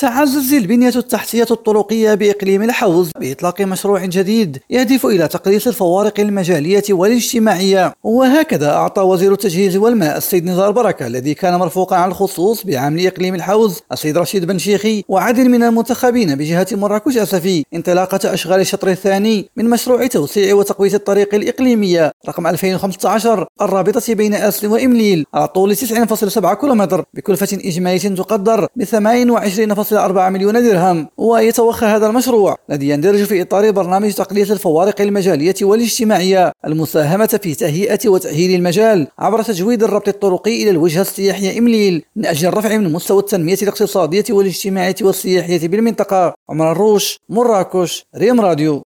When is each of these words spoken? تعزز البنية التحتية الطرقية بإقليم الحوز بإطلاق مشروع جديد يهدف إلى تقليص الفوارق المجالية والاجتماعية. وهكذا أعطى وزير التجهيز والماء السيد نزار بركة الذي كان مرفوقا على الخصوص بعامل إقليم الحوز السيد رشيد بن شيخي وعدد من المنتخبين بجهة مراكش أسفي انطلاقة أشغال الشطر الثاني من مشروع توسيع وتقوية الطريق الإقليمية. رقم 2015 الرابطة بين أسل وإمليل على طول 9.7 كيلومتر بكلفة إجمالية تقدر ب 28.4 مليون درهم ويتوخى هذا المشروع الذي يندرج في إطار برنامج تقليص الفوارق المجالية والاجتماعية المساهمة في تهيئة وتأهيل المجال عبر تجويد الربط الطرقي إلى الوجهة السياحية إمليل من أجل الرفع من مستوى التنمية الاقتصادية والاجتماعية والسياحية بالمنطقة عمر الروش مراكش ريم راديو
تعزز 0.00 0.52
البنية 0.52 0.92
التحتية 0.96 1.46
الطرقية 1.50 2.14
بإقليم 2.14 2.62
الحوز 2.62 3.10
بإطلاق 3.20 3.60
مشروع 3.60 4.04
جديد 4.04 4.58
يهدف 4.70 5.06
إلى 5.06 5.28
تقليص 5.28 5.66
الفوارق 5.66 6.20
المجالية 6.20 6.82
والاجتماعية. 6.90 7.94
وهكذا 8.04 8.70
أعطى 8.70 9.02
وزير 9.02 9.32
التجهيز 9.32 9.76
والماء 9.76 10.16
السيد 10.16 10.44
نزار 10.44 10.70
بركة 10.70 11.06
الذي 11.06 11.34
كان 11.34 11.54
مرفوقا 11.54 11.96
على 11.96 12.10
الخصوص 12.10 12.66
بعامل 12.66 13.06
إقليم 13.06 13.34
الحوز 13.34 13.80
السيد 13.92 14.18
رشيد 14.18 14.44
بن 14.44 14.58
شيخي 14.58 15.04
وعدد 15.08 15.40
من 15.40 15.62
المنتخبين 15.62 16.34
بجهة 16.34 16.66
مراكش 16.72 17.16
أسفي 17.16 17.64
انطلاقة 17.74 18.34
أشغال 18.34 18.60
الشطر 18.60 18.88
الثاني 18.88 19.48
من 19.56 19.70
مشروع 19.70 20.06
توسيع 20.06 20.54
وتقوية 20.54 20.94
الطريق 20.94 21.34
الإقليمية. 21.34 22.12
رقم 22.28 22.46
2015 22.46 23.46
الرابطة 23.62 24.14
بين 24.14 24.34
أسل 24.34 24.66
وإمليل 24.66 25.26
على 25.34 25.48
طول 25.48 25.76
9.7 25.76 26.54
كيلومتر 26.54 27.04
بكلفة 27.14 27.58
إجمالية 27.64 27.98
تقدر 27.98 28.66
ب 28.76 28.84
28.4 29.90 30.18
مليون 30.28 30.62
درهم 30.62 31.08
ويتوخى 31.16 31.86
هذا 31.86 32.06
المشروع 32.06 32.56
الذي 32.70 32.88
يندرج 32.88 33.24
في 33.24 33.42
إطار 33.42 33.70
برنامج 33.70 34.12
تقليص 34.12 34.50
الفوارق 34.50 35.00
المجالية 35.00 35.54
والاجتماعية 35.62 36.52
المساهمة 36.66 37.38
في 37.42 37.54
تهيئة 37.54 38.08
وتأهيل 38.08 38.54
المجال 38.54 39.06
عبر 39.18 39.42
تجويد 39.42 39.82
الربط 39.82 40.08
الطرقي 40.08 40.62
إلى 40.62 40.70
الوجهة 40.70 41.00
السياحية 41.00 41.58
إمليل 41.58 42.02
من 42.16 42.26
أجل 42.26 42.48
الرفع 42.48 42.76
من 42.76 42.92
مستوى 42.92 43.18
التنمية 43.18 43.58
الاقتصادية 43.62 44.24
والاجتماعية 44.30 44.94
والسياحية 45.02 45.68
بالمنطقة 45.68 46.34
عمر 46.50 46.72
الروش 46.72 47.18
مراكش 47.28 48.04
ريم 48.16 48.40
راديو 48.40 48.82